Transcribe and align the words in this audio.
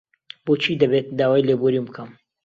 بۆچی 0.45 0.73
دەبێت 0.81 1.05
داوای 1.19 1.45
لێبوورین 1.47 1.83
بکەم؟ 1.87 2.09